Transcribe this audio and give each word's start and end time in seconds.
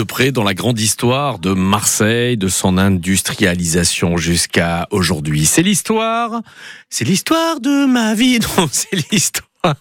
de 0.00 0.06
près 0.06 0.30
dans 0.30 0.44
la 0.44 0.54
grande 0.54 0.78
histoire 0.78 1.40
de 1.40 1.52
Marseille, 1.54 2.36
de 2.36 2.46
son 2.46 2.78
industrialisation 2.78 4.16
jusqu'à 4.16 4.86
aujourd'hui. 4.92 5.44
C'est 5.44 5.64
l'histoire, 5.64 6.40
c'est 6.88 7.04
l'histoire 7.04 7.58
de 7.58 7.84
ma 7.84 8.14
vie, 8.14 8.38
non, 8.58 8.68
c'est 8.70 9.10
l'histoire 9.10 9.74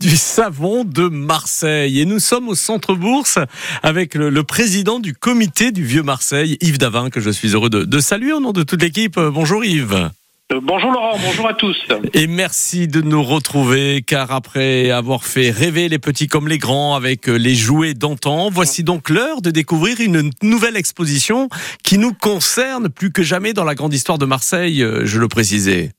du 0.00 0.16
savon 0.16 0.84
de 0.84 1.08
Marseille. 1.08 1.98
Et 1.98 2.04
nous 2.04 2.20
sommes 2.20 2.48
au 2.48 2.54
Centre 2.54 2.94
Bourse 2.94 3.40
avec 3.82 4.14
le, 4.14 4.44
président 4.44 5.00
du 5.00 5.12
comité 5.12 5.72
du 5.72 5.84
Vieux 5.84 6.04
Marseille, 6.04 6.56
Yves 6.60 6.78
Davin, 6.78 7.10
que 7.10 7.18
je 7.18 7.30
suis 7.30 7.48
heureux 7.48 7.68
de 7.68 7.98
saluer 7.98 8.32
au 8.32 8.38
nom 8.38 8.52
de 8.52 8.62
toute 8.62 8.80
l'équipe. 8.80 9.18
Bonjour 9.18 9.64
Yves. 9.64 10.08
Euh, 10.50 10.60
Bonjour 10.62 10.90
Laurent, 10.90 11.18
bonjour 11.22 11.46
à 11.46 11.52
tous. 11.52 11.76
Et 12.14 12.26
merci 12.26 12.88
de 12.88 13.02
nous 13.02 13.22
retrouver, 13.22 14.00
car 14.00 14.32
après 14.32 14.90
avoir 14.90 15.24
fait 15.24 15.50
rêver 15.50 15.90
les 15.90 15.98
petits 15.98 16.26
comme 16.26 16.48
les 16.48 16.56
grands 16.56 16.94
avec 16.94 17.28
euh, 17.28 17.34
les 17.34 17.54
jouets 17.54 17.92
d'antan, 17.92 18.48
voici 18.48 18.82
donc 18.82 19.10
l'heure 19.10 19.42
de 19.42 19.50
découvrir 19.50 20.00
une 20.00 20.30
nouvelle 20.42 20.76
exposition 20.76 21.50
qui 21.82 21.98
nous 21.98 22.14
concerne 22.14 22.88
plus 22.88 23.12
que 23.12 23.22
jamais 23.22 23.52
dans 23.52 23.64
la 23.64 23.74
grande 23.74 23.92
histoire 23.92 24.16
de 24.16 24.24
Marseille, 24.24 24.82
euh, 24.82 25.04
je 25.04 25.18
le 25.18 25.28
précisais. 25.28 25.92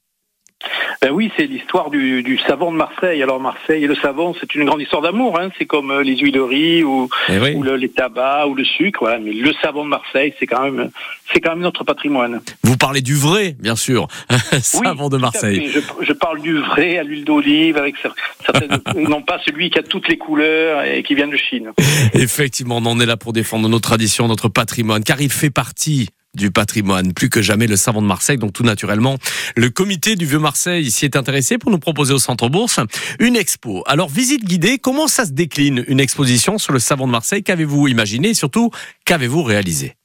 Ben 1.02 1.12
oui, 1.12 1.31
c'est 1.38 1.45
l'histoire 1.45 1.89
du, 1.89 2.23
du 2.23 2.38
savon 2.39 2.73
de 2.73 2.77
Marseille. 2.77 3.23
Alors 3.23 3.40
Marseille 3.40 3.85
et 3.85 3.88
le 3.88 3.95
savon, 3.95 4.35
c'est 4.40 4.53
une 4.53 4.66
grande 4.66 4.81
histoire 4.81 5.02
d'amour. 5.02 5.40
Hein. 5.40 5.49
C'est 5.57 5.66
comme 5.66 5.91
euh, 5.91 6.03
les 6.03 6.17
huileries 6.17 6.84
ou, 6.84 7.07
Eh 7.30 7.40
oui. 7.40 7.53
ou 7.55 7.63
le- 7.63 7.77
les 7.77 7.88
tabacs 7.90 8.48
ou 8.49 8.53
le 8.53 8.66
sucre. 8.66 8.99
Voilà. 9.02 9.17
Mais 9.17 9.31
le 9.31 9.54
savon 9.62 9.85
de 9.85 9.90
Marseille, 9.90 10.34
c'est 10.40 10.45
quand 10.45 10.62
même, 10.70 10.90
c'est 11.34 11.40
quand 11.40 11.52
même 11.52 11.62
notre 11.62 11.85
patrimoine. 11.85 12.41
Vous 12.63 12.76
parlez 12.76 13.02
du 13.02 13.16
vrai, 13.16 13.55
bien 13.59 13.77
sûr, 13.77 14.07
savon 14.62 15.07
de 15.07 15.17
Marseille. 15.17 15.70
Je, 15.73 15.80
je 16.02 16.12
parle 16.13 16.41
du 16.41 16.57
vrai 16.57 16.98
à 16.98 17.04
l'huile 17.04 17.23
d'olive, 17.23 17.77
avec 17.77 17.95
cer- 18.04 18.13
certaines, 18.45 18.81
non 19.09 19.21
pas 19.21 19.40
celui 19.45 19.70
qui 19.70 19.79
a 19.79 19.84
toutes 19.84 20.09
les 20.09 20.18
couleurs 20.18 20.84
et 20.84 21.02
qui 21.04 21.16
vient 21.16 21.27
de 21.27 21.38
Chine. 21.38 21.71
Effectivement, 22.13 22.77
on 22.77 22.85
en 22.85 22.99
est 22.99 23.05
là 23.05 23.16
pour 23.16 23.31
défendre 23.31 23.70
nos 23.70 23.79
traditions, 23.79 24.27
notre 24.27 24.49
patrimoine, 24.49 25.04
car 25.04 25.21
il 25.21 25.31
fait 25.31 25.49
partie 25.49 26.09
du 26.39 26.49
patrimoine, 26.49 27.13
plus 27.13 27.29
que 27.29 27.41
jamais 27.41 27.68
le 27.68 27.76
savon 27.76 28.01
de 28.01 28.07
Marseille. 28.07 28.37
Donc 28.37 28.54
tout 28.54 28.63
naturellement, 28.63 29.18
le 29.55 29.70
comité 29.70 30.15
du 30.15 30.26
Vieux 30.26 30.40
Marseille 30.40 30.90
s'y 30.90 31.05
est 31.05 31.15
intéressé 31.15 31.59
pour 31.59 31.70
nous 31.70 31.79
proposer 31.79 32.13
au 32.13 32.20
Centre 32.20 32.49
Bourse 32.49 32.79
une 33.20 33.35
expo. 33.35 33.84
Alors 33.85 34.09
visite 34.09 34.46
guidée, 34.46 34.79
comment 34.79 35.07
ça 35.07 35.26
se 35.26 35.31
décline 35.31 35.84
une 35.87 35.99
exposition 35.99 36.57
sur 36.57 36.73
le 36.73 36.79
savon 36.79 37.05
de 37.05 37.12
Marseille? 37.12 37.43
Qu'avez-vous 37.43 37.87
imaginé? 37.87 38.29
Et 38.29 38.34
surtout 38.34 38.71
qu'avez-vous 39.05 39.43
réalisé? 39.43 39.99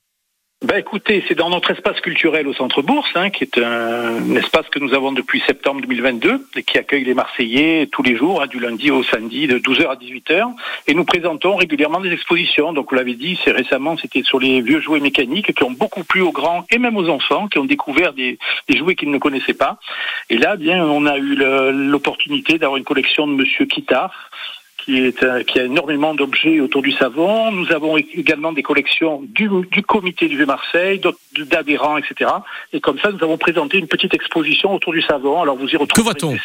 Ben 0.64 0.78
écoutez, 0.78 1.22
c'est 1.28 1.34
dans 1.34 1.50
notre 1.50 1.72
espace 1.72 2.00
culturel 2.00 2.48
au 2.48 2.54
Centre 2.54 2.80
Bourse, 2.80 3.10
hein, 3.16 3.28
qui 3.28 3.44
est 3.44 3.58
un, 3.58 4.34
espace 4.34 4.66
que 4.70 4.78
nous 4.78 4.94
avons 4.94 5.12
depuis 5.12 5.42
septembre 5.46 5.82
2022 5.82 6.46
et 6.56 6.62
qui 6.62 6.78
accueille 6.78 7.04
les 7.04 7.12
Marseillais 7.12 7.86
tous 7.92 8.02
les 8.02 8.16
jours, 8.16 8.40
hein, 8.40 8.46
du 8.46 8.58
lundi 8.58 8.90
au 8.90 9.02
samedi, 9.02 9.46
de 9.46 9.58
12h 9.58 9.86
à 9.88 9.96
18h. 9.96 10.54
Et 10.86 10.94
nous 10.94 11.04
présentons 11.04 11.56
régulièrement 11.56 12.00
des 12.00 12.12
expositions. 12.12 12.72
Donc 12.72 12.88
vous 12.88 12.96
l'avez 12.96 13.12
dit, 13.12 13.38
c'est 13.44 13.50
récemment, 13.50 13.98
c'était 13.98 14.22
sur 14.22 14.40
les 14.40 14.62
vieux 14.62 14.80
jouets 14.80 15.00
mécaniques 15.00 15.52
qui 15.52 15.64
ont 15.64 15.70
beaucoup 15.70 16.02
plu 16.02 16.22
aux 16.22 16.32
grands 16.32 16.64
et 16.70 16.78
même 16.78 16.96
aux 16.96 17.10
enfants 17.10 17.46
qui 17.46 17.58
ont 17.58 17.66
découvert 17.66 18.14
des, 18.14 18.38
jouets 18.70 18.94
qu'ils 18.94 19.10
ne 19.10 19.18
connaissaient 19.18 19.52
pas. 19.52 19.78
Et 20.30 20.38
là, 20.38 20.56
bien, 20.56 20.82
on 20.82 21.04
a 21.04 21.18
eu 21.18 21.36
l'opportunité 21.90 22.56
d'avoir 22.56 22.78
une 22.78 22.84
collection 22.84 23.26
de 23.26 23.34
Monsieur 23.34 23.66
Kittard 23.66 24.30
qui, 24.84 24.98
est, 24.98 25.44
qui 25.46 25.58
a 25.60 25.64
énormément 25.64 26.14
d'objets 26.14 26.60
autour 26.60 26.82
du 26.82 26.92
savon. 26.92 27.50
Nous 27.52 27.72
avons 27.72 27.96
également 27.96 28.52
des 28.52 28.62
collections 28.62 29.22
du, 29.28 29.48
du 29.70 29.82
comité 29.82 30.28
du 30.28 30.36
Vieux-Marseille, 30.36 30.98
d'autres- 30.98 31.18
d'adhérents, 31.38 31.96
etc. 31.96 32.30
Et 32.72 32.80
comme 32.80 32.98
ça, 32.98 33.10
nous 33.10 33.22
avons 33.22 33.38
présenté 33.38 33.78
une 33.78 33.88
petite 33.88 34.14
exposition 34.14 34.74
autour 34.74 34.92
du 34.92 35.02
savon. 35.02 35.40
Alors 35.42 35.56
vous 35.56 35.68
y 35.68 35.76
retrouvez 35.76 36.02
voit-on? 36.04 36.36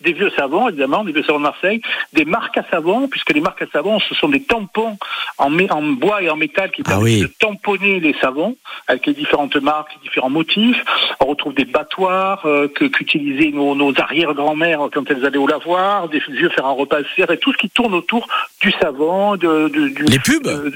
Des, 0.00 0.12
vieux 0.12 0.30
savons, 0.36 0.68
évidemment, 0.68 1.04
des 1.04 1.12
vieux 1.12 1.22
savons 1.22 1.38
de 1.38 1.44
Marseille, 1.44 1.80
des 2.12 2.24
marques 2.24 2.56
à 2.58 2.64
savon, 2.70 3.08
puisque 3.08 3.30
les 3.32 3.40
marques 3.40 3.62
à 3.62 3.66
savon, 3.72 3.98
ce 4.00 4.14
sont 4.14 4.28
des 4.28 4.42
tampons 4.42 4.96
en, 5.38 5.50
bois 5.92 6.22
et 6.22 6.30
en 6.30 6.36
métal 6.36 6.70
qui 6.70 6.82
Ah 6.84 6.90
permettent 6.90 7.04
oui. 7.04 7.20
de 7.22 7.30
tamponner 7.38 8.00
les 8.00 8.14
savons 8.20 8.56
avec 8.88 9.06
les 9.06 9.14
différentes 9.14 9.56
marques, 9.56 9.92
les 9.96 10.02
différents 10.02 10.30
motifs. 10.30 10.82
On 11.20 11.26
retrouve 11.26 11.54
des 11.54 11.64
battoirs 11.64 12.44
euh, 12.46 12.68
que 12.68 12.84
qu'utilisaient 12.84 13.50
nos, 13.52 13.74
nos 13.74 13.92
arrière-grand-mères 13.98 14.88
quand 14.92 15.10
elles 15.10 15.24
allaient 15.24 15.38
au 15.38 15.46
lavoir, 15.46 16.08
des 16.08 16.22
vieux 16.28 16.50
fer 16.50 16.64
à 16.66 16.70
repasser, 16.70 17.24
et 17.28 17.36
tout 17.38 17.52
ce 17.52 17.58
qui 17.58 17.70
tourne 17.70 17.94
autour 17.94 18.26
du 18.60 18.72
savon, 18.80 19.36
de, 19.36 19.68
de- 19.68 19.88
du, 19.88 20.04
Les 20.04 20.18
pubs 20.18 20.46
euh, 20.46 20.70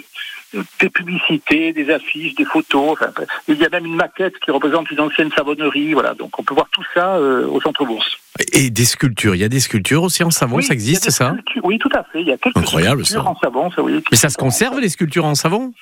des 0.81 0.89
publicités, 0.89 1.73
des 1.73 1.91
affiches, 1.91 2.35
des 2.35 2.45
photos. 2.45 2.93
Enfin, 2.93 3.11
il 3.49 3.57
y 3.59 3.65
a 3.65 3.69
même 3.69 3.87
une 3.87 3.97
maquette 3.97 4.39
qui 4.39 4.51
représente 4.51 4.91
une 4.91 5.01
ancienne 5.01 5.31
savonnerie. 5.37 5.93
Voilà, 5.93 6.15
donc 6.15 6.39
on 6.39 6.43
peut 6.43 6.55
voir 6.55 6.69
tout 6.73 6.85
ça 6.95 7.17
euh, 7.17 7.47
au 7.47 7.61
centre 7.61 7.85
bourse. 7.85 8.17
Et 8.53 8.71
des 8.71 8.85
sculptures. 8.85 9.35
Il 9.35 9.41
y 9.41 9.45
a 9.45 9.49
des 9.49 9.61
sculptures 9.61 10.03
aussi 10.03 10.23
en 10.25 10.31
savon, 10.31 10.57
Oui, 10.57 10.63
ça 10.65 10.75
existe, 10.75 11.11
ça 11.11 11.35
Oui, 11.63 11.79
tout 11.79 11.91
à 11.95 12.05
fait. 12.05 12.21
Il 12.21 12.27
y 12.29 12.33
a 12.33 12.37
quelques 12.39 12.57
Incroyable, 12.57 13.05
sculptures 13.05 13.25
ça. 13.25 13.31
en 13.31 13.39
savon, 13.39 13.71
ça 13.71 13.83
oui. 13.83 14.03
Mais 14.11 14.17
ça 14.17 14.29
se 14.31 14.37
conserve 14.37 14.79
les 14.81 14.89
sculptures 14.89 15.25
en 15.25 15.35
savon? 15.35 15.73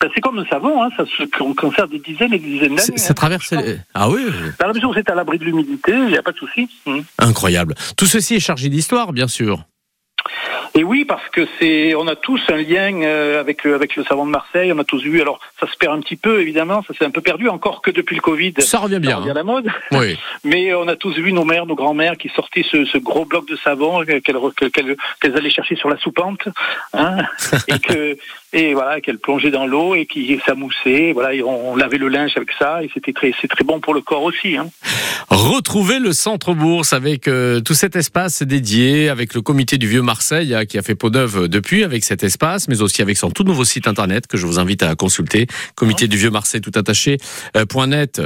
Ben, 0.00 0.10
C'est 0.14 0.20
comme 0.20 0.36
le 0.36 0.44
savon, 0.46 0.82
hein, 0.82 0.88
ça 0.96 1.04
se 1.06 1.22
on 1.40 1.54
conserve 1.54 1.88
des 1.90 2.00
dizaines 2.00 2.34
et 2.34 2.38
des 2.38 2.48
dizaines 2.48 2.74
d'années. 2.74 2.98
Ça 2.98 3.10
hein. 3.12 3.14
traverse. 3.14 3.52
les- 3.52 3.78
Ah 3.94 4.10
oui, 4.10 4.20
Dans 4.58 4.66
la 4.66 4.72
mesure 4.72 4.90
où 4.90 4.94
c'est 4.94 5.08
à 5.08 5.14
l'abri 5.14 5.38
de 5.38 5.44
l'humidité, 5.44 5.92
il 5.92 6.06
n'y 6.08 6.16
a 6.18 6.22
pas 6.22 6.32
de 6.32 6.38
souci. 6.38 6.68
Incroyable. 7.18 7.74
Tout 7.96 8.06
ceci 8.06 8.34
est 8.34 8.40
chargé 8.40 8.68
d'histoire, 8.68 9.12
bien 9.12 9.28
sûr. 9.28 9.64
Et 10.74 10.84
oui, 10.84 11.04
parce 11.04 11.28
que 11.28 11.46
c'est, 11.58 11.94
on 11.94 12.06
a 12.06 12.16
tous 12.16 12.40
un 12.48 12.56
lien 12.56 13.02
euh, 13.02 13.38
avec 13.40 13.62
le, 13.64 13.74
avec 13.74 13.94
le 13.94 14.04
savon 14.04 14.24
de 14.24 14.30
Marseille. 14.30 14.72
On 14.72 14.78
a 14.78 14.84
tous 14.84 15.02
vu. 15.02 15.20
Alors, 15.20 15.38
ça 15.60 15.66
se 15.66 15.76
perd 15.76 15.96
un 15.96 16.00
petit 16.00 16.16
peu, 16.16 16.40
évidemment. 16.40 16.82
Ça 16.88 16.94
s'est 16.94 17.04
un 17.04 17.10
peu 17.10 17.20
perdu, 17.20 17.48
encore 17.48 17.82
que 17.82 17.90
depuis 17.90 18.16
le 18.16 18.22
Covid. 18.22 18.54
Ça 18.58 18.78
revient 18.78 18.98
bien. 18.98 19.10
Ça 19.10 19.16
revient 19.18 19.30
à 19.30 19.34
la 19.34 19.44
mode. 19.44 19.68
Oui. 19.90 20.18
Mais 20.44 20.72
on 20.74 20.88
a 20.88 20.96
tous 20.96 21.14
vu 21.14 21.32
nos 21.32 21.44
mères, 21.44 21.66
nos 21.66 21.74
grands-mères 21.74 22.16
qui 22.16 22.30
sortaient 22.30 22.64
ce, 22.68 22.86
ce 22.86 22.96
gros 22.96 23.26
bloc 23.26 23.46
de 23.48 23.56
savon 23.56 24.02
euh, 24.02 24.20
qu'elles 24.20 24.96
qu'elles 25.20 25.36
allaient 25.36 25.50
chercher 25.50 25.76
sur 25.76 25.90
la 25.90 25.98
soupente, 25.98 26.48
hein, 26.94 27.18
et 27.68 27.78
que 27.78 28.16
et 28.52 28.74
voilà 28.74 29.00
qu'elles 29.00 29.18
plongeaient 29.18 29.50
dans 29.50 29.66
l'eau 29.66 29.94
et 29.94 30.06
qui 30.06 30.38
s'amoussaient. 30.44 31.12
Voilà, 31.12 31.44
on, 31.44 31.76
lavait 31.76 31.98
le 31.98 32.08
linge 32.08 32.32
avec 32.36 32.50
ça 32.58 32.82
et 32.82 32.90
c'était 32.92 33.12
très 33.12 33.32
c'est 33.40 33.48
très 33.48 33.64
bon 33.64 33.80
pour 33.80 33.94
le 33.94 34.00
corps 34.00 34.22
aussi. 34.22 34.56
Hein. 34.56 34.68
Retrouvez 35.30 35.98
le 35.98 36.12
centre 36.12 36.52
bourse 36.52 36.92
avec 36.92 37.28
euh, 37.28 37.60
tout 37.60 37.74
cet 37.74 37.96
espace 37.96 38.42
dédié, 38.42 39.08
avec 39.08 39.34
le 39.34 39.40
comité 39.40 39.78
du 39.78 39.88
Vieux 39.88 40.02
Marseille 40.02 40.54
hein, 40.54 40.66
qui 40.66 40.78
a 40.78 40.82
fait 40.82 40.94
peau 40.94 41.10
neuve 41.10 41.48
depuis 41.48 41.84
avec 41.84 42.04
cet 42.04 42.22
espace, 42.22 42.68
mais 42.68 42.82
aussi 42.82 43.02
avec 43.02 43.16
son 43.16 43.30
tout 43.30 43.44
nouveau 43.44 43.64
site 43.64 43.88
internet 43.88 44.26
que 44.26 44.36
je 44.36 44.46
vous 44.46 44.58
invite 44.58 44.82
à 44.82 44.94
consulter, 44.94 45.46
comité 45.74 46.06
du 46.06 46.16
Vieux 46.16 46.30
Marseille 46.30 46.60
tout 46.60 46.72
attaché 46.74 47.16
euh. 47.56 47.64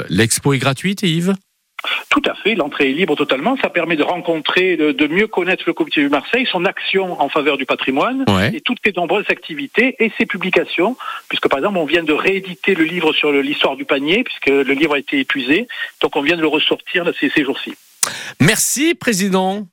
L'expo 0.09 0.53
est 0.53 0.59
gratuite, 0.59 1.03
Yves? 1.03 1.35
Tout 2.11 2.23
à 2.27 2.35
fait, 2.35 2.55
l'entrée 2.55 2.91
est 2.91 2.93
libre 2.93 3.17
totalement. 3.17 3.57
Ça 3.63 3.71
permet 3.71 3.97
de 3.97 4.03
rencontrer, 4.03 4.77
de, 4.77 4.93
de 4.93 5.07
mieux 5.07 5.27
connaître 5.27 5.65
le 5.67 5.73
comité 5.73 6.01
du 6.01 6.09
Marseille, 6.09 6.47
son 6.51 6.65
action 6.65 7.21
en 7.21 7.29
faveur 7.29 7.57
du 7.57 7.67
patrimoine. 7.67 8.25
Ouais. 8.29 8.51
et 8.55 8.61
toutes 8.61 8.79
les 8.85 8.93
nombreuses 8.93 9.27
activités 9.29 9.97
et 9.99 10.13
ses 10.19 10.27
publications, 10.27 10.97
puisque 11.29 11.49
par 11.49 11.59
exemple 11.59 11.79
on 11.79 11.85
vient 11.85 12.03
de 12.03 12.13
rééditer 12.13 12.75
le 12.75 12.85
livre 12.85 13.13
sur 13.13 13.33
l'histoire 13.33 13.77
du 13.77 13.85
panier, 13.85 14.25
puisque 14.25 14.47
le 14.47 14.63
livre 14.75 14.95
a 14.95 14.99
été 14.99 15.19
épuisé, 15.19 15.69
donc 16.01 16.17
on 16.17 16.23
vient 16.23 16.37
de 16.37 16.41
le 16.43 16.47
ressortir 16.49 17.05
là, 17.05 17.13
ces, 17.19 17.31
ces 17.31 17.45
jours-ci. 17.45 17.75
Merci, 18.41 18.95
président. 18.95 19.67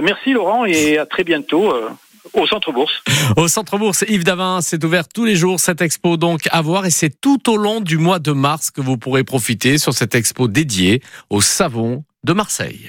Merci 0.00 0.32
Laurent 0.32 0.64
et 0.64 0.98
à 0.98 1.06
très 1.06 1.24
bientôt 1.24 1.72
euh, 1.72 1.88
au 2.34 2.46
Centre 2.46 2.72
Bourse. 2.72 2.92
Au 3.36 3.48
Centre 3.48 3.78
Bourse, 3.78 4.04
Yves 4.08 4.24
Davin, 4.24 4.60
c'est 4.60 4.82
ouvert 4.84 5.08
tous 5.08 5.24
les 5.24 5.36
jours 5.36 5.60
cette 5.60 5.80
expo 5.80 6.16
donc 6.16 6.48
à 6.50 6.60
voir 6.62 6.86
et 6.86 6.90
c'est 6.90 7.20
tout 7.20 7.50
au 7.50 7.56
long 7.56 7.80
du 7.80 7.98
mois 7.98 8.18
de 8.18 8.32
mars 8.32 8.70
que 8.70 8.80
vous 8.80 8.96
pourrez 8.96 9.24
profiter 9.24 9.78
sur 9.78 9.92
cette 9.94 10.14
expo 10.14 10.48
dédiée 10.48 11.02
au 11.30 11.40
savon 11.40 12.04
de 12.24 12.32
Marseille. 12.32 12.80